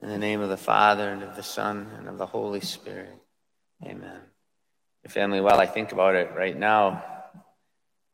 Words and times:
In 0.00 0.08
the 0.08 0.18
name 0.18 0.40
of 0.40 0.48
the 0.48 0.56
Father, 0.56 1.10
and 1.10 1.24
of 1.24 1.34
the 1.34 1.42
Son, 1.42 1.90
and 1.98 2.08
of 2.08 2.18
the 2.18 2.26
Holy 2.26 2.60
Spirit. 2.60 3.18
Amen. 3.82 4.20
Your 5.02 5.10
family, 5.10 5.40
while 5.40 5.58
I 5.58 5.66
think 5.66 5.90
about 5.90 6.14
it 6.14 6.30
right 6.36 6.56
now, 6.56 7.02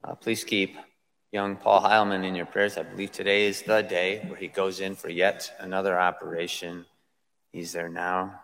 uh, 0.03 0.15
please 0.15 0.45
keep 0.45 0.77
young 1.31 1.57
Paul 1.57 1.83
Heilman 1.83 2.25
in 2.25 2.35
your 2.35 2.47
prayers. 2.47 2.79
I 2.79 2.85
believe 2.85 3.13
today 3.13 3.45
is 3.45 3.63
the 3.63 3.83
day 3.83 4.25
where 4.29 4.39
he 4.39 4.49
goes 4.49 4.81
in 4.81 4.95
for 4.95 5.11
yet 5.11 5.53
another 5.59 5.99
operation. 5.99 6.87
He's 7.53 7.73
there 7.73 7.91
now. 7.91 8.41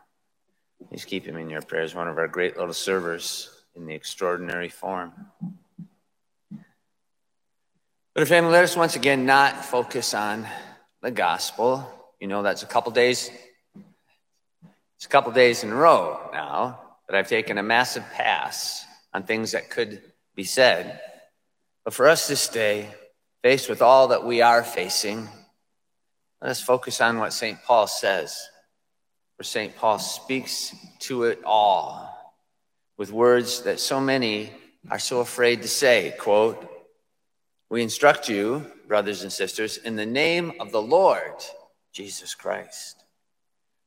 Please 0.88 1.06
keep 1.06 1.24
him 1.24 1.36
in 1.36 1.48
your 1.48 1.62
prayers, 1.62 1.94
one 1.94 2.08
of 2.08 2.18
our 2.18 2.28
great 2.28 2.58
little 2.58 2.74
servers 2.74 3.48
in 3.74 3.86
the 3.86 3.94
extraordinary 3.94 4.68
form. 4.68 5.12
But, 8.12 8.28
family, 8.28 8.52
let 8.52 8.64
us 8.64 8.76
once 8.76 8.96
again 8.96 9.24
not 9.24 9.64
focus 9.64 10.12
on 10.12 10.46
the 11.00 11.10
gospel 11.10 11.99
you 12.20 12.26
know, 12.26 12.42
that's 12.42 12.62
a 12.62 12.66
couple 12.66 12.92
days. 12.92 13.30
It's 14.96 15.06
a 15.06 15.08
couple 15.08 15.32
days 15.32 15.64
in 15.64 15.70
a 15.70 15.74
row 15.74 16.20
now 16.32 16.78
that 17.08 17.16
I've 17.16 17.28
taken 17.28 17.56
a 17.56 17.62
massive 17.62 18.04
pass 18.12 18.84
on 19.14 19.22
things 19.22 19.52
that 19.52 19.70
could 19.70 20.02
be 20.34 20.44
said. 20.44 21.00
But 21.84 21.94
for 21.94 22.06
us 22.06 22.28
this 22.28 22.48
day, 22.48 22.88
faced 23.42 23.70
with 23.70 23.80
all 23.80 24.08
that 24.08 24.24
we 24.24 24.42
are 24.42 24.62
facing, 24.62 25.28
let 26.42 26.50
us 26.50 26.60
focus 26.60 27.00
on 27.00 27.18
what 27.18 27.32
St. 27.32 27.58
Paul 27.62 27.86
says. 27.86 28.38
For 29.38 29.44
St. 29.44 29.74
Paul 29.74 29.98
speaks 29.98 30.74
to 31.00 31.24
it 31.24 31.40
all 31.44 32.34
with 32.98 33.10
words 33.10 33.62
that 33.62 33.80
so 33.80 33.98
many 33.98 34.52
are 34.90 34.98
so 34.98 35.20
afraid 35.20 35.62
to 35.62 35.68
say. 35.68 36.14
Quote, 36.18 36.68
We 37.70 37.82
instruct 37.82 38.28
you, 38.28 38.70
brothers 38.86 39.22
and 39.22 39.32
sisters, 39.32 39.78
in 39.78 39.96
the 39.96 40.04
name 40.04 40.52
of 40.60 40.70
the 40.70 40.82
Lord 40.82 41.32
Jesus 41.92 42.34
Christ. 42.34 43.04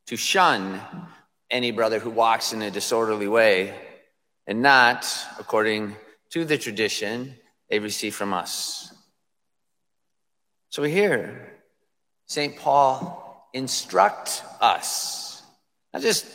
To 0.07 0.17
shun 0.17 0.81
any 1.49 1.71
brother 1.71 1.99
who 1.99 2.09
walks 2.09 2.53
in 2.53 2.61
a 2.61 2.71
disorderly 2.71 3.27
way 3.27 3.73
and 4.47 4.61
not 4.61 5.07
according 5.39 5.95
to 6.31 6.45
the 6.45 6.57
tradition 6.57 7.35
they 7.69 7.79
receive 7.79 8.15
from 8.15 8.33
us. 8.33 8.93
So 10.69 10.81
we 10.81 10.91
hear 10.91 11.53
St. 12.25 12.57
Paul 12.57 13.49
instruct 13.53 14.43
us, 14.59 15.43
not 15.93 16.01
just 16.01 16.25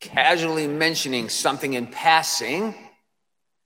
casually 0.00 0.66
mentioning 0.66 1.28
something 1.28 1.72
in 1.72 1.86
passing, 1.86 2.74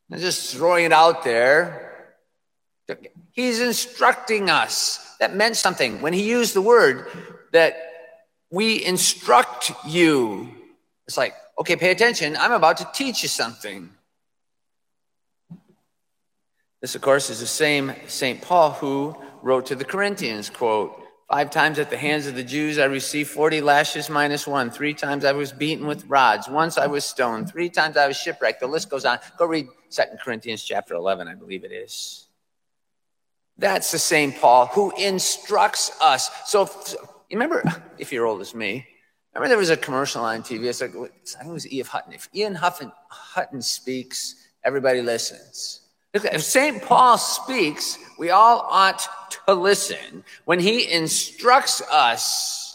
not 0.09 0.21
just 0.21 0.55
throwing 0.55 0.85
it 0.85 0.93
out 0.93 1.25
there. 1.25 2.15
He's 3.33 3.61
instructing 3.61 4.49
us 4.49 5.06
that 5.21 5.35
meant 5.35 5.57
something. 5.57 6.01
When 6.01 6.13
he 6.13 6.29
used 6.29 6.55
the 6.55 6.63
word 6.63 7.09
that 7.53 7.77
we 8.51 8.85
instruct 8.85 9.73
you, 9.87 10.49
it's 11.07 11.17
like, 11.17 11.35
okay, 11.59 11.77
pay 11.77 11.91
attention. 11.91 12.37
I'm 12.37 12.53
about 12.53 12.79
to 12.79 12.89
teach 12.93 13.23
you 13.23 13.29
something. 13.29 13.91
This, 16.81 16.95
of 16.95 17.03
course, 17.03 17.31
is 17.31 17.41
the 17.41 17.47
same 17.47 17.93
St. 18.07 18.41
Paul 18.41 18.73
who 18.73 19.17
wrote 19.43 19.67
to 19.67 19.75
the 19.75 19.85
Corinthians, 19.85 20.51
quote, 20.51 21.03
Five 21.29 21.51
times 21.51 21.81
at 21.81 21.91
the 21.91 21.97
hands 21.97 22.29
of 22.29 22.37
the 22.37 22.45
Jews 22.45 22.79
I 22.79 22.85
received 22.85 23.31
40 23.31 23.61
lashes 23.61 24.09
minus 24.09 24.47
one. 24.47 24.71
Three 24.71 24.95
times 24.95 25.25
I 25.25 25.33
was 25.33 25.51
beaten 25.51 25.85
with 25.85 26.05
rods. 26.07 26.49
Once 26.49 26.79
I 26.79 26.87
was 26.87 27.05
stoned. 27.05 27.51
Three 27.51 27.69
times 27.69 27.97
I 27.97 28.07
was 28.07 28.17
shipwrecked. 28.17 28.61
The 28.61 28.69
list 28.69 28.91
goes 28.91 29.05
on. 29.05 29.19
Go 29.37 29.47
read 29.47 29.67
Second 29.89 30.21
Corinthians 30.21 30.63
chapter 30.63 30.95
11, 30.95 31.27
I 31.27 31.35
believe 31.35 31.65
it 31.65 31.73
is. 31.73 32.26
That's 33.59 33.91
the 33.91 33.99
same 33.99 34.33
Paul 34.33 34.67
who 34.67 34.93
instructs 34.97 35.91
us. 36.01 36.31
So, 36.47 36.63
if, 36.63 36.95
remember, 37.31 37.63
if 37.99 38.13
you're 38.13 38.27
old 38.27 38.41
as 38.41 38.55
me, 38.55 38.87
remember 39.35 39.49
there 39.49 39.59
was 39.59 39.71
a 39.71 39.77
commercial 39.77 40.25
on 40.25 40.43
TV. 40.43 40.65
It's 40.65 40.81
like, 40.81 40.91
I 40.91 41.09
think 41.39 41.51
it 41.51 41.53
was 41.53 41.73
E.F. 41.73 41.89
Hutton. 41.89 42.13
If 42.13 42.29
Ian 42.35 42.55
Huffin, 42.55 42.93
Hutton 43.09 43.63
speaks, 43.63 44.49
everybody 44.65 45.01
listens. 45.01 45.81
If 46.13 46.43
St. 46.43 46.83
Paul 46.83 47.19
speaks, 47.19 47.99
we 48.19 48.31
all 48.31 48.67
ought 48.71 49.07
to 49.47 49.55
listen. 49.55 50.25
When 50.47 50.59
he 50.59 50.91
instructs 50.91 51.83
us, 51.93 52.75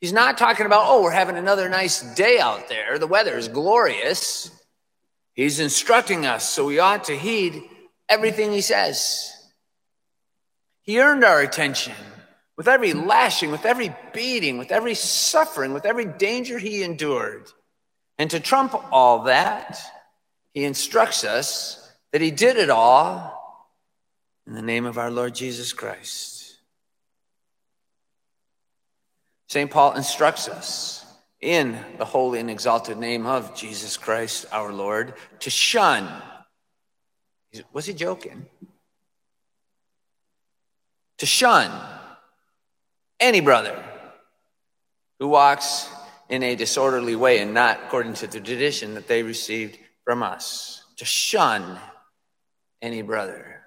he's 0.00 0.14
not 0.14 0.38
talking 0.38 0.64
about, 0.64 0.84
oh, 0.86 1.02
we're 1.02 1.10
having 1.10 1.36
another 1.36 1.68
nice 1.68 2.00
day 2.14 2.40
out 2.40 2.68
there. 2.68 2.98
The 2.98 3.06
weather 3.06 3.36
is 3.36 3.48
glorious. 3.48 4.50
He's 5.34 5.60
instructing 5.60 6.24
us, 6.24 6.48
so 6.48 6.64
we 6.66 6.78
ought 6.78 7.04
to 7.04 7.16
heed 7.16 7.62
everything 8.08 8.52
he 8.52 8.62
says. 8.62 9.39
He 10.82 11.00
earned 11.00 11.24
our 11.24 11.40
attention 11.40 11.94
with 12.56 12.68
every 12.68 12.92
lashing, 12.92 13.50
with 13.50 13.64
every 13.64 13.94
beating, 14.12 14.58
with 14.58 14.70
every 14.70 14.94
suffering, 14.94 15.72
with 15.72 15.86
every 15.86 16.04
danger 16.04 16.58
he 16.58 16.82
endured. 16.82 17.50
And 18.18 18.30
to 18.30 18.40
trump 18.40 18.74
all 18.92 19.24
that, 19.24 19.80
he 20.52 20.64
instructs 20.64 21.24
us 21.24 21.90
that 22.12 22.20
he 22.20 22.30
did 22.30 22.56
it 22.56 22.70
all 22.70 23.40
in 24.46 24.54
the 24.54 24.62
name 24.62 24.84
of 24.84 24.98
our 24.98 25.10
Lord 25.10 25.34
Jesus 25.34 25.72
Christ. 25.72 26.58
St. 29.48 29.70
Paul 29.70 29.94
instructs 29.94 30.48
us 30.48 31.04
in 31.40 31.78
the 31.98 32.04
holy 32.04 32.40
and 32.40 32.50
exalted 32.50 32.98
name 32.98 33.26
of 33.26 33.54
Jesus 33.56 33.96
Christ 33.96 34.46
our 34.52 34.72
Lord 34.72 35.14
to 35.40 35.50
shun. 35.50 36.08
Was 37.72 37.86
he 37.86 37.94
joking? 37.94 38.46
To 41.20 41.26
shun 41.26 41.70
any 43.20 43.40
brother 43.40 43.84
who 45.18 45.28
walks 45.28 45.86
in 46.30 46.42
a 46.42 46.56
disorderly 46.56 47.14
way 47.14 47.40
and 47.40 47.52
not 47.52 47.78
according 47.84 48.14
to 48.14 48.26
the 48.26 48.40
tradition 48.40 48.94
that 48.94 49.06
they 49.06 49.22
received 49.22 49.78
from 50.02 50.22
us. 50.22 50.82
To 50.96 51.04
shun 51.04 51.78
any 52.80 53.02
brother. 53.02 53.60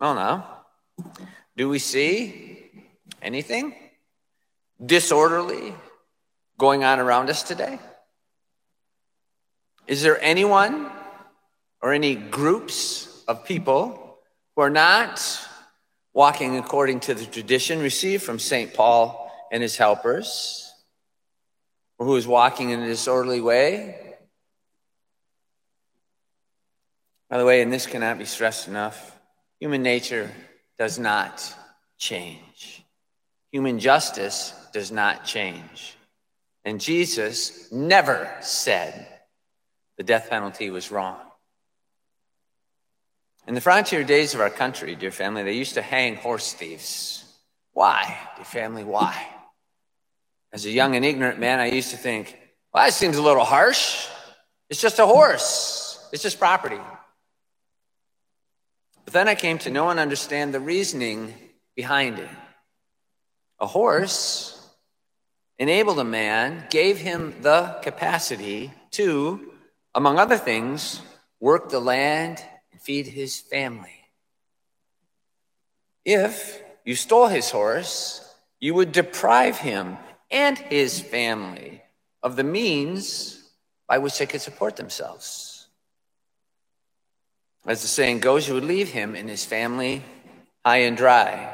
Well, 0.00 0.16
now, 0.16 0.62
do 1.56 1.68
we 1.68 1.78
see 1.78 2.68
anything 3.22 3.72
disorderly 4.84 5.74
going 6.58 6.82
on 6.82 6.98
around 6.98 7.30
us 7.30 7.44
today? 7.44 7.78
Is 9.86 10.02
there 10.02 10.20
anyone 10.20 10.90
or 11.80 11.92
any 11.92 12.16
groups 12.16 13.22
of 13.28 13.44
people 13.44 14.05
who 14.56 14.62
are 14.62 14.70
not 14.70 15.22
walking 16.14 16.56
according 16.56 16.98
to 17.00 17.14
the 17.14 17.26
tradition 17.26 17.78
received 17.78 18.22
from 18.22 18.38
St. 18.38 18.72
Paul 18.72 19.30
and 19.52 19.62
his 19.62 19.76
helpers, 19.76 20.72
or 21.98 22.06
who 22.06 22.16
is 22.16 22.26
walking 22.26 22.70
in 22.70 22.80
a 22.80 22.86
disorderly 22.86 23.40
way. 23.40 24.16
By 27.28 27.38
the 27.38 27.44
way, 27.44 27.60
and 27.60 27.72
this 27.72 27.86
cannot 27.86 28.18
be 28.18 28.24
stressed 28.24 28.66
enough, 28.66 29.18
human 29.60 29.82
nature 29.82 30.30
does 30.78 30.98
not 30.98 31.54
change. 31.98 32.82
Human 33.52 33.78
justice 33.78 34.54
does 34.72 34.90
not 34.90 35.24
change. 35.24 35.96
And 36.64 36.80
Jesus 36.80 37.70
never 37.70 38.30
said 38.40 39.06
the 39.98 40.02
death 40.02 40.30
penalty 40.30 40.70
was 40.70 40.90
wrong. 40.90 41.25
In 43.46 43.54
the 43.54 43.60
frontier 43.60 44.02
days 44.02 44.34
of 44.34 44.40
our 44.40 44.50
country, 44.50 44.96
dear 44.96 45.12
family, 45.12 45.44
they 45.44 45.52
used 45.52 45.74
to 45.74 45.82
hang 45.82 46.16
horse 46.16 46.52
thieves. 46.52 47.24
Why, 47.72 48.18
dear 48.34 48.44
family, 48.44 48.82
why? 48.82 49.14
As 50.52 50.66
a 50.66 50.70
young 50.70 50.96
and 50.96 51.04
ignorant 51.04 51.38
man, 51.38 51.60
I 51.60 51.66
used 51.66 51.92
to 51.92 51.96
think, 51.96 52.36
well, 52.72 52.84
that 52.84 52.92
seems 52.92 53.16
a 53.16 53.22
little 53.22 53.44
harsh. 53.44 54.08
It's 54.68 54.80
just 54.80 54.98
a 54.98 55.06
horse, 55.06 56.08
it's 56.12 56.24
just 56.24 56.40
property. 56.40 56.80
But 59.04 59.12
then 59.12 59.28
I 59.28 59.36
came 59.36 59.58
to 59.58 59.70
know 59.70 59.90
and 59.90 60.00
understand 60.00 60.52
the 60.52 60.58
reasoning 60.58 61.32
behind 61.76 62.18
it. 62.18 62.28
A 63.60 63.66
horse 63.66 64.52
enabled 65.56 66.00
a 66.00 66.04
man, 66.04 66.66
gave 66.70 66.98
him 66.98 67.34
the 67.42 67.78
capacity 67.82 68.72
to, 68.90 69.52
among 69.94 70.18
other 70.18 70.36
things, 70.36 71.00
work 71.38 71.68
the 71.68 71.80
land 71.80 72.42
feed 72.80 73.06
his 73.06 73.38
family. 73.40 74.08
If 76.04 76.62
you 76.84 76.94
stole 76.94 77.28
his 77.28 77.50
horse, 77.50 78.22
you 78.60 78.74
would 78.74 78.92
deprive 78.92 79.58
him 79.58 79.98
and 80.30 80.56
his 80.58 81.00
family 81.00 81.82
of 82.22 82.36
the 82.36 82.44
means 82.44 83.42
by 83.88 83.98
which 83.98 84.18
they 84.18 84.26
could 84.26 84.40
support 84.40 84.76
themselves. 84.76 85.66
As 87.66 87.82
the 87.82 87.88
saying 87.88 88.20
goes, 88.20 88.46
you 88.46 88.54
would 88.54 88.64
leave 88.64 88.90
him 88.90 89.14
and 89.14 89.28
his 89.28 89.44
family 89.44 90.04
high 90.64 90.78
and 90.78 90.96
dry. 90.96 91.52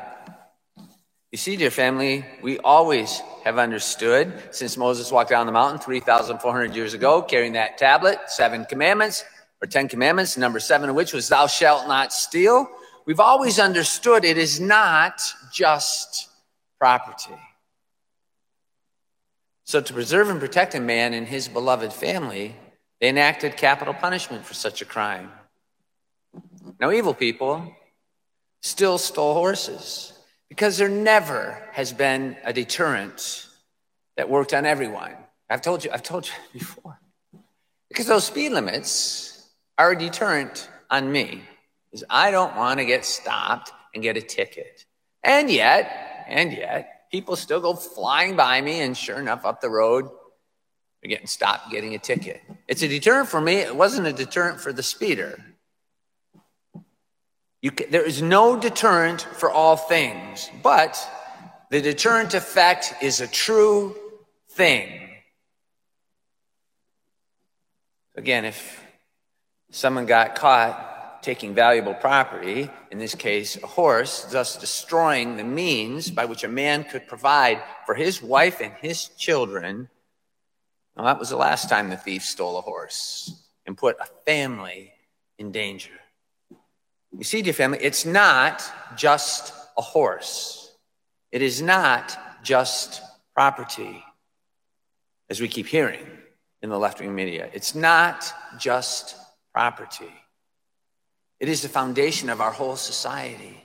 You 1.30 1.38
see, 1.38 1.56
dear 1.56 1.70
family, 1.70 2.26
we 2.42 2.58
always 2.58 3.20
have 3.44 3.56
understood 3.56 4.32
since 4.50 4.76
Moses 4.76 5.10
walked 5.10 5.30
down 5.30 5.46
the 5.46 5.52
mountain 5.52 5.78
3,400 5.78 6.74
years 6.76 6.92
ago, 6.92 7.22
carrying 7.22 7.54
that 7.54 7.78
tablet, 7.78 8.18
seven 8.26 8.66
commandments, 8.66 9.24
or 9.62 9.66
Ten 9.66 9.88
Commandments, 9.88 10.36
number 10.36 10.58
seven 10.58 10.90
of 10.90 10.96
which 10.96 11.12
was, 11.12 11.28
Thou 11.28 11.46
shalt 11.46 11.86
not 11.86 12.12
steal. 12.12 12.68
We've 13.06 13.20
always 13.20 13.60
understood 13.60 14.24
it 14.24 14.36
is 14.36 14.60
not 14.60 15.22
just 15.52 16.28
property. 16.78 17.36
So, 19.64 19.80
to 19.80 19.92
preserve 19.92 20.28
and 20.28 20.40
protect 20.40 20.74
a 20.74 20.80
man 20.80 21.14
and 21.14 21.26
his 21.26 21.46
beloved 21.46 21.92
family, 21.92 22.56
they 23.00 23.08
enacted 23.08 23.56
capital 23.56 23.94
punishment 23.94 24.44
for 24.44 24.54
such 24.54 24.82
a 24.82 24.84
crime. 24.84 25.30
Now, 26.80 26.90
evil 26.90 27.14
people 27.14 27.72
still 28.60 28.98
stole 28.98 29.34
horses 29.34 30.12
because 30.48 30.76
there 30.76 30.88
never 30.88 31.68
has 31.72 31.92
been 31.92 32.36
a 32.44 32.52
deterrent 32.52 33.46
that 34.16 34.28
worked 34.28 34.52
on 34.52 34.66
everyone. 34.66 35.14
I've 35.48 35.62
told 35.62 35.84
you, 35.84 35.90
I've 35.92 36.02
told 36.02 36.26
you 36.26 36.34
before. 36.52 36.98
Because 37.88 38.06
those 38.06 38.24
speed 38.24 38.50
limits 38.52 39.31
are 39.78 39.92
a 39.92 39.98
deterrent 39.98 40.68
on 40.90 41.10
me. 41.10 41.42
Because 41.90 42.04
I 42.08 42.30
don't 42.30 42.56
want 42.56 42.78
to 42.78 42.84
get 42.84 43.04
stopped 43.04 43.72
and 43.94 44.02
get 44.02 44.16
a 44.16 44.22
ticket. 44.22 44.86
And 45.22 45.50
yet, 45.50 46.24
and 46.28 46.52
yet, 46.52 47.10
people 47.10 47.36
still 47.36 47.60
go 47.60 47.74
flying 47.74 48.36
by 48.36 48.60
me, 48.60 48.80
and 48.80 48.96
sure 48.96 49.18
enough, 49.18 49.44
up 49.44 49.60
the 49.60 49.70
road, 49.70 50.08
they're 51.02 51.10
getting 51.10 51.26
stopped, 51.26 51.70
getting 51.70 51.94
a 51.94 51.98
ticket. 51.98 52.40
It's 52.68 52.82
a 52.82 52.88
deterrent 52.88 53.28
for 53.28 53.40
me. 53.40 53.56
It 53.56 53.76
wasn't 53.76 54.06
a 54.06 54.12
deterrent 54.12 54.60
for 54.60 54.72
the 54.72 54.82
speeder. 54.82 55.38
Can, 57.62 57.90
there 57.90 58.04
is 58.04 58.22
no 58.22 58.58
deterrent 58.58 59.22
for 59.22 59.50
all 59.50 59.76
things, 59.76 60.50
but 60.62 60.98
the 61.70 61.80
deterrent 61.80 62.34
effect 62.34 62.94
is 63.00 63.20
a 63.20 63.28
true 63.28 63.96
thing. 64.50 65.08
Again, 68.16 68.44
if 68.44 68.81
someone 69.72 70.06
got 70.06 70.36
caught 70.36 71.22
taking 71.22 71.54
valuable 71.54 71.94
property, 71.94 72.68
in 72.90 72.98
this 72.98 73.14
case, 73.14 73.56
a 73.62 73.66
horse, 73.66 74.24
thus 74.24 74.56
destroying 74.56 75.36
the 75.36 75.44
means 75.44 76.10
by 76.10 76.24
which 76.24 76.44
a 76.44 76.48
man 76.48 76.84
could 76.84 77.06
provide 77.06 77.62
for 77.86 77.94
his 77.94 78.20
wife 78.22 78.60
and 78.60 78.72
his 78.80 79.08
children, 79.10 79.88
well, 80.96 81.06
that 81.06 81.18
was 81.18 81.30
the 81.30 81.36
last 81.36 81.68
time 81.68 81.88
the 81.88 81.96
thief 81.96 82.22
stole 82.22 82.58
a 82.58 82.60
horse 82.60 83.46
and 83.66 83.76
put 83.76 83.96
a 84.00 84.06
family 84.26 84.92
in 85.38 85.52
danger. 85.52 85.92
You 87.16 87.24
see, 87.24 87.40
dear 87.40 87.52
family, 87.52 87.78
it's 87.80 88.04
not 88.04 88.62
just 88.96 89.54
a 89.78 89.82
horse. 89.82 90.74
It 91.30 91.40
is 91.40 91.62
not 91.62 92.18
just 92.42 93.00
property, 93.32 94.04
as 95.30 95.40
we 95.40 95.48
keep 95.48 95.66
hearing 95.66 96.06
in 96.62 96.68
the 96.68 96.78
left 96.78 97.00
wing 97.00 97.14
media. 97.14 97.48
It's 97.54 97.74
not 97.74 98.32
just 98.58 99.16
property, 99.52 100.12
it 101.40 101.48
is 101.48 101.62
the 101.62 101.68
foundation 101.68 102.30
of 102.30 102.40
our 102.40 102.52
whole 102.52 102.76
society. 102.76 103.58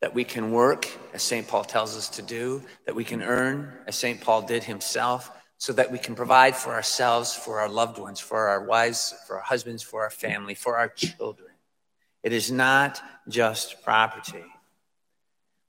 That 0.00 0.14
we 0.14 0.22
can 0.22 0.52
work, 0.52 0.88
as 1.12 1.24
St. 1.24 1.48
Paul 1.48 1.64
tells 1.64 1.96
us 1.96 2.08
to 2.10 2.22
do, 2.22 2.62
that 2.86 2.94
we 2.94 3.02
can 3.02 3.20
earn, 3.20 3.72
as 3.88 3.96
St. 3.96 4.20
Paul 4.20 4.42
did 4.42 4.62
himself, 4.62 5.32
so 5.56 5.72
that 5.72 5.90
we 5.90 5.98
can 5.98 6.14
provide 6.14 6.54
for 6.54 6.72
ourselves, 6.72 7.34
for 7.34 7.58
our 7.58 7.68
loved 7.68 7.98
ones, 7.98 8.20
for 8.20 8.46
our 8.46 8.62
wives, 8.62 9.12
for 9.26 9.36
our 9.36 9.42
husbands, 9.42 9.82
for 9.82 10.02
our 10.02 10.10
family, 10.10 10.54
for 10.54 10.78
our 10.78 10.88
children. 10.88 11.50
It 12.22 12.32
is 12.32 12.52
not 12.52 13.02
just 13.28 13.82
property. 13.82 14.44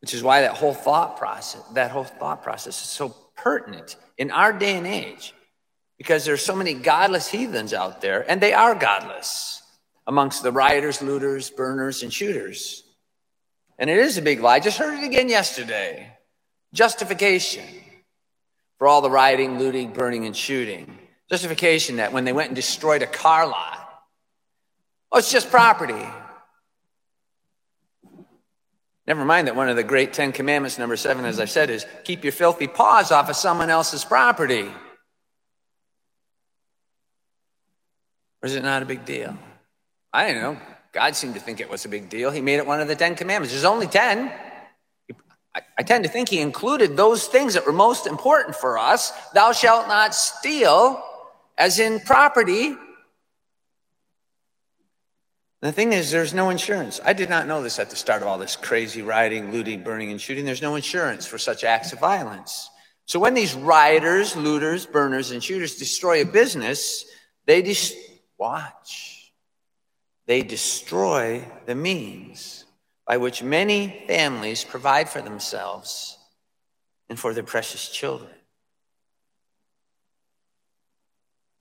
Which 0.01 0.13
is 0.13 0.21
why 0.21 0.41
that 0.41 0.55
whole 0.55 0.75
thought 0.75 1.17
process, 1.17 1.63
that 1.73 1.89
whole 1.91 2.03
thought 2.03 2.43
process 2.43 2.81
is 2.81 2.89
so 2.89 3.09
pertinent 3.35 3.95
in 4.17 4.29
our 4.29 4.53
day 4.53 4.77
and 4.77 4.87
age. 4.87 5.33
Because 5.99 6.25
there 6.25 6.33
are 6.33 6.37
so 6.37 6.55
many 6.55 6.73
godless 6.73 7.27
heathens 7.27 7.73
out 7.73 8.01
there, 8.01 8.25
and 8.27 8.41
they 8.41 8.53
are 8.53 8.73
godless 8.73 9.61
amongst 10.07 10.41
the 10.41 10.51
rioters, 10.51 11.03
looters, 11.03 11.51
burners, 11.51 12.01
and 12.01 12.11
shooters. 12.11 12.83
And 13.77 13.89
it 13.89 13.97
is 13.99 14.17
a 14.17 14.21
big 14.23 14.39
lie. 14.39 14.55
I 14.55 14.59
just 14.59 14.79
heard 14.79 14.97
it 14.97 15.05
again 15.05 15.29
yesterday. 15.29 16.11
Justification 16.73 17.65
for 18.77 18.87
all 18.87 19.01
the 19.01 19.11
rioting, 19.11 19.59
looting, 19.59 19.91
burning, 19.91 20.25
and 20.25 20.35
shooting. 20.35 20.97
Justification 21.29 21.97
that 21.97 22.11
when 22.11 22.23
they 22.25 22.33
went 22.33 22.47
and 22.47 22.55
destroyed 22.55 23.03
a 23.03 23.07
car 23.07 23.45
lot, 23.45 23.87
oh, 25.11 25.19
it's 25.19 25.31
just 25.31 25.51
property. 25.51 26.07
Never 29.05 29.25
mind 29.25 29.47
that 29.47 29.55
one 29.55 29.69
of 29.69 29.75
the 29.75 29.83
great 29.83 30.13
Ten 30.13 30.31
Commandments, 30.31 30.79
number 30.79 30.95
seven, 30.95 31.25
as 31.25 31.39
I've 31.39 31.49
said, 31.49 31.69
is 31.69 31.85
keep 32.03 32.23
your 32.23 32.31
filthy 32.31 32.67
paws 32.67 33.11
off 33.11 33.29
of 33.29 33.35
someone 33.35 33.69
else's 33.69 34.05
property. 34.05 34.69
Or 38.41 38.47
is 38.47 38.55
it 38.55 38.63
not 38.63 38.81
a 38.81 38.85
big 38.85 39.05
deal? 39.05 39.37
I 40.13 40.31
don't 40.31 40.41
know. 40.41 40.57
God 40.91 41.15
seemed 41.15 41.35
to 41.35 41.39
think 41.39 41.59
it 41.59 41.69
was 41.69 41.85
a 41.85 41.89
big 41.89 42.09
deal. 42.09 42.31
He 42.31 42.41
made 42.41 42.57
it 42.57 42.65
one 42.65 42.81
of 42.81 42.87
the 42.87 42.95
Ten 42.95 43.15
Commandments. 43.15 43.53
There's 43.53 43.65
only 43.65 43.87
ten. 43.87 44.31
I, 45.53 45.61
I 45.77 45.83
tend 45.83 46.03
to 46.03 46.09
think 46.09 46.29
he 46.29 46.39
included 46.39 46.97
those 46.97 47.27
things 47.27 47.53
that 47.53 47.65
were 47.65 47.73
most 47.73 48.07
important 48.07 48.55
for 48.55 48.77
us. 48.77 49.11
Thou 49.33 49.51
shalt 49.51 49.87
not 49.87 50.15
steal, 50.15 51.03
as 51.57 51.79
in 51.79 51.99
property, 51.99 52.75
the 55.61 55.73
thing 55.73 55.91
is, 55.91 56.09
there's 56.09 56.33
no 56.33 56.49
insurance. 56.49 57.01
I 57.03 57.11
did 57.11 57.29
not 57.29 57.45
know 57.45 57.61
this 57.61 57.79
at 57.79 57.89
the 57.89 57.95
start 57.97 58.21
of 58.21 58.29
all 58.29 58.37
this 58.37 58.55
crazy 58.55 59.01
rioting, 59.01 59.51
looting, 59.51 59.83
burning, 59.83 60.09
and 60.09 60.21
shooting. 60.21 60.45
There's 60.45 60.61
no 60.61 60.75
insurance 60.75 61.25
for 61.25 61.37
such 61.37 61.65
acts 61.65 61.91
of 61.91 61.99
violence. 61.99 62.69
So 63.05 63.19
when 63.19 63.33
these 63.33 63.53
rioters, 63.53 64.37
looters, 64.37 64.85
burners, 64.85 65.31
and 65.31 65.43
shooters 65.43 65.75
destroy 65.75 66.21
a 66.21 66.25
business, 66.25 67.03
they 67.45 67.61
dis- 67.61 67.93
watch. 68.39 69.33
They 70.25 70.41
destroy 70.41 71.45
the 71.65 71.75
means 71.75 72.65
by 73.05 73.17
which 73.17 73.43
many 73.43 74.03
families 74.07 74.63
provide 74.63 75.09
for 75.09 75.21
themselves 75.21 76.17
and 77.09 77.19
for 77.19 77.33
their 77.33 77.43
precious 77.43 77.89
children. 77.89 78.31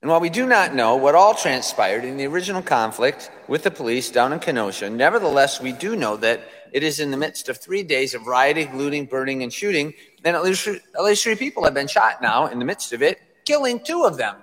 And 0.01 0.11
while 0.11 0.21
we 0.21 0.31
do 0.31 0.47
not 0.47 0.75
know 0.75 0.95
what 0.95 1.17
all 1.17 1.35
transpired 1.35 2.05
in 2.05 2.17
the 2.17 2.27
original 2.27 2.63
conflict 2.63 3.33
with 3.49 3.65
the 3.65 3.71
police 3.71 4.11
down 4.11 4.33
in 4.33 4.39
Kenosha, 4.39 4.89
nevertheless, 4.89 5.61
we 5.61 5.73
do 5.73 5.97
know 5.97 6.17
that 6.19 6.49
it 6.73 6.85
is 6.85 7.01
in 7.01 7.11
the 7.11 7.17
midst 7.17 7.49
of 7.49 7.59
three 7.59 7.83
days 7.83 8.15
of 8.15 8.27
rioting, 8.27 8.77
looting, 8.79 9.07
burning, 9.07 9.43
and 9.43 9.53
shooting, 9.53 9.95
least, 10.25 10.69
at 10.69 11.03
least 11.03 11.25
three 11.25 11.35
people 11.35 11.65
have 11.65 11.75
been 11.75 11.89
shot 11.89 12.23
now 12.23 12.47
in 12.47 12.61
the 12.61 12.65
midst 12.65 12.93
of 12.93 13.03
it, 13.03 13.19
killing 13.45 13.81
two 13.81 14.05
of 14.05 14.17
them. 14.17 14.37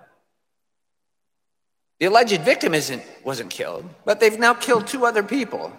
The 2.00 2.08
alleged 2.08 2.42
victim 2.42 2.74
isn't, 2.74 3.04
wasn't 3.24 3.52
killed, 3.52 3.86
but 4.04 4.20
they've 4.20 4.38
now 4.38 4.54
killed 4.54 4.88
two 4.88 5.06
other 5.06 5.24
people. 5.24 5.72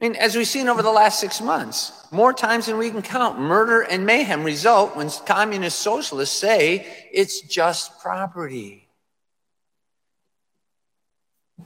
I 0.00 0.04
mean, 0.04 0.14
as 0.14 0.36
we've 0.36 0.46
seen 0.46 0.68
over 0.68 0.80
the 0.80 0.92
last 0.92 1.18
six 1.18 1.40
months, 1.40 2.06
more 2.12 2.32
times 2.32 2.66
than 2.66 2.78
we 2.78 2.90
can 2.90 3.02
count, 3.02 3.40
murder 3.40 3.80
and 3.80 4.06
mayhem 4.06 4.44
result 4.44 4.96
when 4.96 5.10
communist 5.26 5.80
socialists 5.80 6.38
say 6.38 6.86
it's 7.12 7.40
just 7.40 7.98
property. 8.00 8.88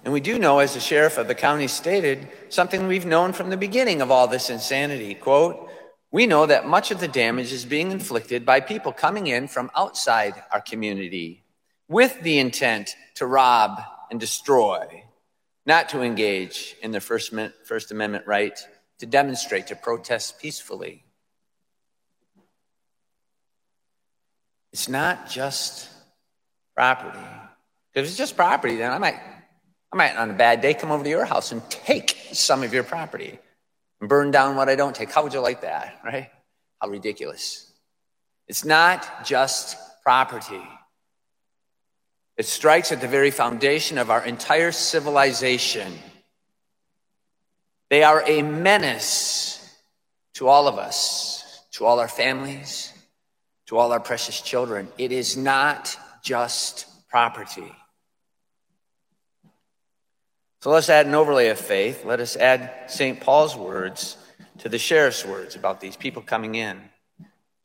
And 0.04 0.14
we 0.14 0.20
do 0.20 0.38
know, 0.38 0.60
as 0.60 0.72
the 0.72 0.80
sheriff 0.80 1.18
of 1.18 1.28
the 1.28 1.34
county 1.34 1.68
stated, 1.68 2.26
something 2.48 2.88
we've 2.88 3.04
known 3.04 3.34
from 3.34 3.50
the 3.50 3.58
beginning 3.58 4.00
of 4.00 4.10
all 4.10 4.26
this 4.26 4.48
insanity. 4.48 5.14
Quote, 5.14 5.68
we 6.10 6.26
know 6.26 6.46
that 6.46 6.66
much 6.66 6.90
of 6.90 7.00
the 7.00 7.08
damage 7.08 7.52
is 7.52 7.66
being 7.66 7.90
inflicted 7.90 8.46
by 8.46 8.60
people 8.60 8.92
coming 8.92 9.26
in 9.26 9.46
from 9.46 9.70
outside 9.76 10.42
our 10.50 10.60
community 10.62 11.41
with 11.92 12.20
the 12.22 12.38
intent 12.38 12.96
to 13.16 13.26
rob 13.26 13.80
and 14.10 14.18
destroy 14.18 15.04
not 15.64 15.90
to 15.90 16.02
engage 16.02 16.74
in 16.82 16.90
the 16.90 17.00
First, 17.00 17.32
First 17.64 17.92
Amendment 17.92 18.26
right 18.26 18.58
to 18.98 19.06
demonstrate, 19.06 19.68
to 19.68 19.76
protest 19.76 20.40
peacefully. 20.40 21.04
It's 24.72 24.88
not 24.88 25.28
just 25.28 25.88
property. 26.74 27.18
If 27.94 28.06
it's 28.06 28.16
just 28.16 28.36
property, 28.36 28.76
then 28.76 28.90
I 28.90 28.98
might, 28.98 29.20
I 29.92 29.96
might 29.96 30.16
on 30.16 30.30
a 30.30 30.34
bad 30.34 30.60
day 30.62 30.74
come 30.74 30.90
over 30.90 31.04
to 31.04 31.10
your 31.10 31.24
house 31.24 31.52
and 31.52 31.62
take 31.70 32.16
some 32.32 32.62
of 32.62 32.72
your 32.72 32.82
property 32.82 33.38
and 34.00 34.08
burn 34.08 34.30
down 34.30 34.56
what 34.56 34.68
I 34.68 34.74
don't 34.74 34.94
take. 34.94 35.10
How 35.10 35.22
would 35.22 35.34
you 35.34 35.40
like 35.40 35.60
that, 35.60 36.00
right? 36.04 36.30
How 36.80 36.88
ridiculous. 36.88 37.72
It's 38.48 38.64
not 38.64 39.24
just 39.24 39.76
property. 40.02 40.62
It 42.36 42.46
strikes 42.46 42.92
at 42.92 43.00
the 43.00 43.08
very 43.08 43.30
foundation 43.30 43.98
of 43.98 44.10
our 44.10 44.24
entire 44.24 44.72
civilization. 44.72 45.92
They 47.90 48.02
are 48.02 48.22
a 48.26 48.42
menace 48.42 49.58
to 50.34 50.48
all 50.48 50.66
of 50.66 50.78
us, 50.78 51.64
to 51.72 51.84
all 51.84 52.00
our 52.00 52.08
families, 52.08 52.92
to 53.66 53.76
all 53.76 53.92
our 53.92 54.00
precious 54.00 54.40
children. 54.40 54.88
It 54.96 55.12
is 55.12 55.36
not 55.36 55.96
just 56.22 56.86
property. 57.08 57.70
So 60.62 60.70
let's 60.70 60.88
add 60.88 61.06
an 61.06 61.14
overlay 61.14 61.48
of 61.48 61.58
faith. 61.58 62.04
Let 62.04 62.20
us 62.20 62.36
add 62.36 62.70
St. 62.86 63.20
Paul's 63.20 63.56
words 63.56 64.16
to 64.58 64.68
the 64.68 64.78
sheriff's 64.78 65.24
words 65.26 65.56
about 65.56 65.80
these 65.80 65.96
people 65.96 66.22
coming 66.22 66.54
in 66.54 66.80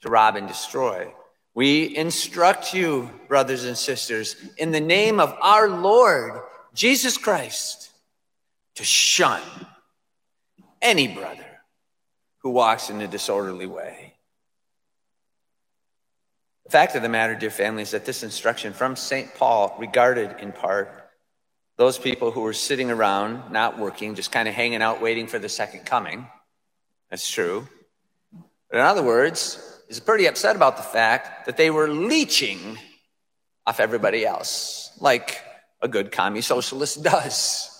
to 0.01 0.09
rob 0.09 0.35
and 0.35 0.47
destroy. 0.47 1.13
We 1.57 1.97
instruct 1.97 2.75
you, 2.75 3.09
brothers 3.27 3.63
and 3.63 3.75
sisters, 3.75 4.35
in 4.59 4.69
the 4.69 4.79
name 4.79 5.19
of 5.19 5.35
our 5.41 5.67
Lord 5.67 6.39
Jesus 6.75 7.17
Christ, 7.17 7.89
to 8.75 8.83
shun 8.83 9.41
any 10.83 11.07
brother 11.07 11.47
who 12.43 12.51
walks 12.51 12.91
in 12.91 13.01
a 13.01 13.07
disorderly 13.07 13.65
way. 13.65 14.13
The 16.65 16.69
fact 16.69 16.95
of 16.95 17.01
the 17.01 17.09
matter, 17.09 17.33
dear 17.33 17.49
family, 17.49 17.81
is 17.81 17.89
that 17.89 18.05
this 18.05 18.21
instruction 18.21 18.71
from 18.71 18.95
St. 18.95 19.33
Paul 19.33 19.75
regarded 19.79 20.35
in 20.39 20.51
part 20.51 21.09
those 21.75 21.97
people 21.97 22.29
who 22.29 22.41
were 22.41 22.53
sitting 22.53 22.91
around, 22.91 23.51
not 23.51 23.79
working, 23.79 24.13
just 24.13 24.31
kind 24.31 24.47
of 24.47 24.53
hanging 24.53 24.83
out, 24.83 25.01
waiting 25.01 25.25
for 25.25 25.39
the 25.39 25.49
second 25.49 25.87
coming. 25.87 26.27
That's 27.09 27.27
true. 27.27 27.67
But 28.69 28.77
in 28.77 28.85
other 28.85 29.01
words, 29.01 29.76
he's 29.87 29.99
pretty 29.99 30.25
upset 30.25 30.55
about 30.55 30.77
the 30.77 30.83
fact 30.83 31.45
that 31.45 31.57
they 31.57 31.69
were 31.69 31.87
leeching 31.87 32.77
off 33.65 33.79
everybody 33.79 34.25
else, 34.25 34.91
like 34.99 35.41
a 35.81 35.87
good 35.87 36.11
commie 36.11 36.41
socialist 36.41 37.03
does. 37.11 37.73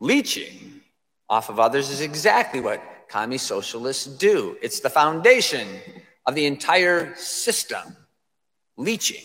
Leeching 0.00 0.80
off 1.28 1.48
of 1.48 1.60
others 1.60 1.90
is 1.90 2.00
exactly 2.00 2.60
what 2.60 2.82
commie 3.08 3.38
socialists 3.38 4.06
do. 4.06 4.56
It's 4.62 4.80
the 4.80 4.90
foundation 4.90 5.66
of 6.26 6.34
the 6.34 6.46
entire 6.46 7.14
system. 7.16 7.96
Leeching. 8.76 9.24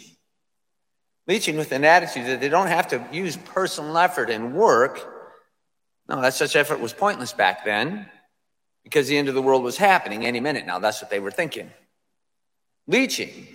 Leeching 1.27 1.57
with 1.57 1.71
an 1.71 1.83
attitude 1.83 2.27
that 2.27 2.39
they 2.39 2.49
don't 2.49 2.67
have 2.67 2.87
to 2.89 3.05
use 3.11 3.37
personal 3.37 3.97
effort 3.97 4.29
and 4.29 4.53
work. 4.53 5.13
No, 6.07 6.21
that 6.21 6.33
such 6.33 6.55
effort 6.55 6.79
was 6.79 6.93
pointless 6.93 7.33
back 7.33 7.65
then 7.65 8.07
because 8.87 9.09
the 9.09 9.17
end 9.17 9.27
of 9.27 9.35
the 9.35 9.41
world 9.41 9.63
was 9.63 9.75
happening 9.75 10.25
any 10.25 10.39
minute 10.39 10.65
now. 10.65 10.79
That's 10.79 11.01
what 11.01 11.11
they 11.11 11.19
were 11.19 11.29
thinking. 11.29 11.69
Leeching. 12.87 13.45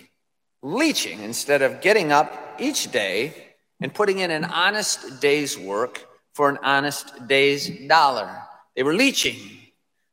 Leeching 0.61 1.23
instead 1.23 1.63
of 1.63 1.81
getting 1.81 2.11
up 2.11 2.31
each 2.59 2.91
day 2.91 3.33
and 3.81 3.91
putting 3.91 4.19
in 4.19 4.29
an 4.29 4.45
honest 4.45 5.19
day's 5.21 5.57
work 5.57 6.07
for 6.35 6.49
an 6.49 6.59
honest 6.61 7.27
day's 7.27 7.67
dollar. 7.87 8.29
They 8.75 8.83
were 8.83 8.93
leeching, 8.93 9.39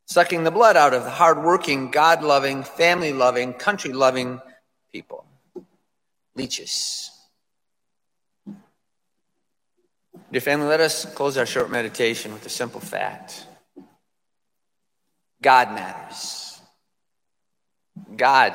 sucking 0.07 0.45
the 0.45 0.51
blood 0.51 0.79
out 0.79 0.95
of 0.95 1.05
the 1.05 1.11
hardworking, 1.11 1.91
God 1.91 2.23
loving, 2.23 2.63
family 2.63 3.13
loving, 3.13 3.53
country 3.53 3.93
loving 3.93 4.41
people. 4.91 5.27
Leeches. 6.35 7.11
Dear 10.33 10.41
family, 10.41 10.67
let 10.67 10.81
us 10.81 11.05
close 11.15 11.37
our 11.37 11.45
short 11.45 11.71
meditation 11.71 12.33
with 12.33 12.47
a 12.47 12.49
simple 12.49 12.81
fact 12.81 13.45
God 15.43 15.73
matters. 15.73 16.61
God 18.17 18.55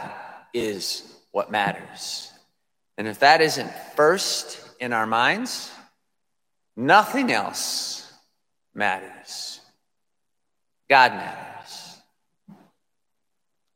is 0.54 1.04
what 1.32 1.52
matters. 1.52 2.32
And 2.98 3.08
if 3.08 3.20
that 3.20 3.42
isn't 3.42 3.72
first 3.96 4.60
in 4.80 4.94
our 4.94 5.06
minds, 5.06 5.72
nothing 6.78 7.32
else 7.32 8.12
matters. 8.74 9.60
God 10.90 11.14
matters. 11.14 11.98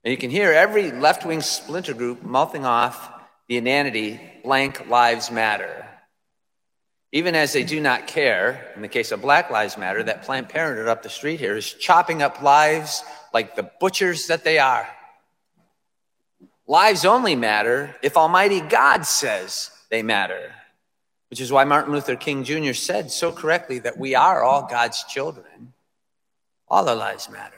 And 0.03 0.11
you 0.11 0.17
can 0.17 0.29
hear 0.29 0.53
every 0.53 0.91
left 0.91 1.25
wing 1.25 1.41
splinter 1.41 1.93
group 1.93 2.23
mouthing 2.23 2.65
off 2.65 3.11
the 3.47 3.57
inanity 3.57 4.19
blank 4.43 4.87
lives 4.87 5.31
matter. 5.31 5.88
Even 7.11 7.33
as 7.33 7.53
they 7.53 7.63
do 7.63 7.81
not 7.81 8.05
care, 8.05 8.71
in 8.75 8.81
the 8.81 8.87
case 8.87 9.11
of 9.11 9.21
Black 9.21 9.49
Lives 9.49 9.77
Matter, 9.77 10.03
that 10.03 10.23
Planned 10.23 10.49
Parenthood 10.49 10.87
up 10.87 11.01
the 11.01 11.09
street 11.09 11.39
here 11.39 11.57
is 11.57 11.73
chopping 11.73 12.21
up 12.21 12.41
lives 12.41 13.03
like 13.33 13.55
the 13.55 13.69
butchers 13.79 14.27
that 14.27 14.43
they 14.43 14.59
are. 14.59 14.87
Lives 16.67 17.05
only 17.05 17.35
matter 17.35 17.95
if 18.03 18.15
Almighty 18.15 18.61
God 18.61 19.07
says 19.07 19.71
they 19.89 20.03
matter, 20.03 20.53
which 21.31 21.41
is 21.41 21.51
why 21.51 21.63
Martin 21.63 21.93
Luther 21.93 22.15
King 22.15 22.43
Jr. 22.43 22.73
said 22.73 23.09
so 23.09 23.31
correctly 23.31 23.79
that 23.79 23.97
we 23.97 24.13
are 24.13 24.43
all 24.43 24.67
God's 24.69 25.03
children. 25.05 25.73
All 26.67 26.87
our 26.87 26.95
lives 26.95 27.27
matter. 27.27 27.55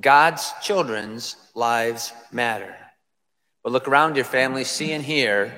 God's 0.00 0.52
children's 0.62 1.34
lives 1.56 2.12
matter. 2.30 2.76
But 3.64 3.72
look 3.72 3.88
around 3.88 4.14
your 4.14 4.24
family, 4.24 4.62
see 4.62 4.92
and 4.92 5.04
hear 5.04 5.52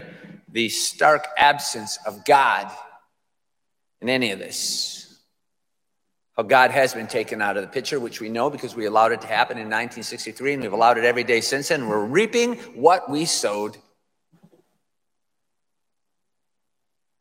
the 0.50 0.69
stark 0.69 1.26
absence 1.37 1.99
of 2.07 2.25
God 2.25 2.71
in 4.00 4.09
any 4.09 4.33
of 4.33 4.38
this. 4.38 5.21
How 6.37 6.45
God 6.45 6.71
has 6.71 6.95
been 6.95 7.09
taken 7.09 7.43
out 7.43 7.57
of 7.57 7.62
the 7.62 7.69
picture, 7.69 7.99
which 7.99 8.21
we 8.21 8.28
know 8.28 8.49
because 8.49 8.76
we 8.76 8.87
allowed 8.87 9.12
it 9.12 9.21
to 9.23 9.26
happen 9.26 9.57
in 9.57 9.64
1963, 9.64 10.55
and 10.55 10.62
we've 10.62 10.73
allowed 10.73 10.97
it 10.97 11.05
every 11.05 11.25
day 11.25 11.40
since 11.40 11.69
then. 11.69 11.88
We're 11.88 12.05
reaping 12.05 12.55
what 12.75 13.11
we 13.11 13.25
sowed. 13.25 13.76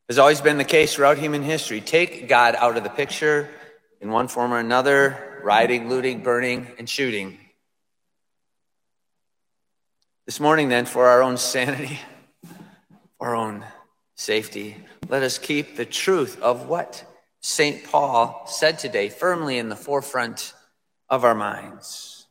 Has 0.07 0.19
always 0.19 0.39
been 0.39 0.57
the 0.57 0.63
case 0.63 0.93
throughout 0.93 1.17
human 1.17 1.41
history. 1.41 1.81
Take 1.81 2.29
God 2.29 2.55
out 2.55 2.77
of 2.77 2.84
the 2.84 2.89
picture 2.89 3.50
in 4.00 4.12
one 4.12 4.27
form 4.27 4.53
or 4.53 4.60
another, 4.60 5.41
rioting, 5.43 5.89
looting, 5.89 6.22
burning, 6.22 6.67
and 6.77 6.88
shooting. 6.88 7.39
This 10.27 10.39
morning, 10.39 10.69
then, 10.69 10.86
for 10.86 11.07
our 11.07 11.24
own 11.24 11.38
sanity, 11.38 12.00
our 13.27 13.36
own 13.36 13.62
safety. 14.15 14.77
Let 15.10 15.22
us 15.22 15.38
keep 15.38 15.75
the 15.75 15.86
truth 15.86 16.41
of 16.41 16.69
what 16.69 17.03
St. 17.41 17.84
Paul 17.84 18.46
said 18.48 18.79
today 18.79 19.10
firmly 19.10 19.57
in 19.57 19.67
the 19.67 19.75
forefront 19.75 20.53
of 21.10 21.25
our 21.25 21.36
minds. 21.36 22.25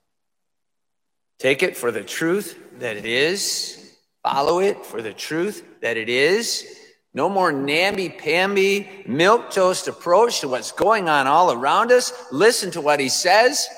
Take 1.38 1.62
it 1.62 1.76
for 1.76 1.90
the 1.90 2.02
truth 2.02 2.58
that 2.78 2.96
it 2.96 3.04
is, 3.04 3.94
follow 4.22 4.60
it 4.60 4.86
for 4.86 5.02
the 5.02 5.12
truth 5.12 5.62
that 5.82 5.98
it 5.98 6.08
is. 6.08 6.66
No 7.12 7.28
more 7.28 7.52
namby-pamby, 7.52 9.04
milk-toast 9.06 9.88
approach 9.88 10.40
to 10.40 10.48
what's 10.48 10.72
going 10.72 11.10
on 11.10 11.26
all 11.26 11.52
around 11.52 11.92
us. 11.92 12.10
Listen 12.32 12.70
to 12.70 12.80
what 12.80 13.00
he 13.00 13.10
says. 13.10 13.68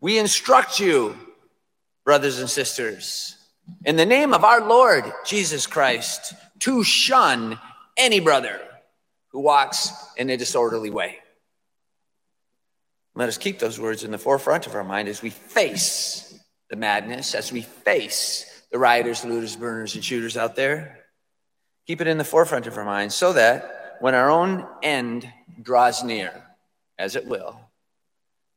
We 0.00 0.16
instruct 0.16 0.78
you, 0.78 1.16
brothers 2.04 2.38
and 2.38 2.48
sisters, 2.48 3.36
in 3.84 3.96
the 3.96 4.06
name 4.06 4.32
of 4.32 4.44
our 4.44 4.66
Lord 4.66 5.04
Jesus 5.24 5.66
Christ 5.66 6.34
to 6.60 6.84
shun 6.84 7.58
any 7.96 8.20
brother 8.20 8.60
who 9.28 9.40
walks 9.40 9.92
in 10.16 10.30
a 10.30 10.36
disorderly 10.36 10.90
way. 10.90 11.18
Let 13.14 13.28
us 13.28 13.38
keep 13.38 13.58
those 13.58 13.80
words 13.80 14.04
in 14.04 14.10
the 14.10 14.18
forefront 14.18 14.66
of 14.66 14.74
our 14.74 14.84
mind 14.84 15.08
as 15.08 15.22
we 15.22 15.30
face 15.30 16.38
the 16.68 16.76
madness, 16.76 17.34
as 17.34 17.52
we 17.52 17.62
face 17.62 18.64
the 18.70 18.78
rioters, 18.78 19.24
looters, 19.24 19.56
burners, 19.56 19.94
and 19.94 20.04
shooters 20.04 20.36
out 20.36 20.56
there. 20.56 20.98
Keep 21.86 22.00
it 22.00 22.06
in 22.06 22.18
the 22.18 22.24
forefront 22.24 22.66
of 22.66 22.76
our 22.76 22.84
mind 22.84 23.12
so 23.12 23.32
that 23.32 23.96
when 24.00 24.14
our 24.14 24.30
own 24.30 24.66
end 24.82 25.30
draws 25.60 26.04
near, 26.04 26.32
as 26.98 27.16
it 27.16 27.26
will, 27.26 27.60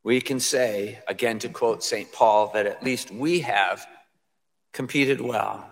we 0.04 0.20
can 0.20 0.38
say, 0.38 1.00
again 1.08 1.38
to 1.40 1.48
quote 1.48 1.82
St. 1.82 2.12
Paul, 2.12 2.50
that 2.54 2.66
at 2.66 2.82
least 2.84 3.10
we 3.10 3.40
have 3.40 3.86
competed 4.74 5.20
well, 5.20 5.66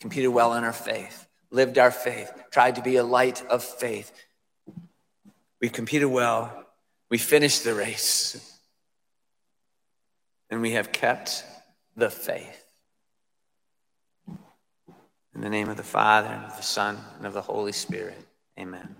competed 0.00 0.28
well 0.28 0.52
in 0.54 0.64
our 0.64 0.72
faith, 0.72 1.26
lived 1.50 1.78
our 1.78 1.92
faith, 1.92 2.30
tried 2.50 2.74
to 2.74 2.82
be 2.82 2.96
a 2.96 3.04
light 3.04 3.42
of 3.46 3.64
faith. 3.64 4.12
We 5.60 5.70
competed 5.70 6.08
well, 6.08 6.66
we 7.08 7.16
finished 7.16 7.64
the 7.64 7.74
race, 7.74 8.58
and 10.50 10.60
we 10.60 10.72
have 10.72 10.92
kept 10.92 11.44
the 11.96 12.10
faith. 12.10 12.66
In 15.34 15.42
the 15.42 15.48
name 15.48 15.68
of 15.68 15.76
the 15.76 15.82
Father, 15.84 16.28
and 16.28 16.44
of 16.44 16.56
the 16.56 16.62
Son, 16.62 16.98
and 17.18 17.26
of 17.26 17.32
the 17.32 17.42
Holy 17.42 17.72
Spirit, 17.72 18.18
amen. 18.58 18.96